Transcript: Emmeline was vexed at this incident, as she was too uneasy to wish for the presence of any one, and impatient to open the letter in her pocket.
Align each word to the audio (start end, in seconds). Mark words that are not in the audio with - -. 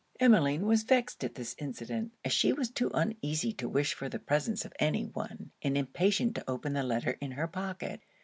Emmeline 0.19 0.65
was 0.65 0.81
vexed 0.81 1.23
at 1.23 1.35
this 1.35 1.53
incident, 1.59 2.11
as 2.25 2.33
she 2.33 2.51
was 2.51 2.71
too 2.71 2.89
uneasy 2.91 3.53
to 3.53 3.69
wish 3.69 3.93
for 3.93 4.09
the 4.09 4.17
presence 4.17 4.65
of 4.65 4.73
any 4.79 5.05
one, 5.05 5.51
and 5.61 5.77
impatient 5.77 6.33
to 6.33 6.49
open 6.49 6.73
the 6.73 6.81
letter 6.81 7.19
in 7.21 7.33
her 7.33 7.47
pocket. 7.47 8.01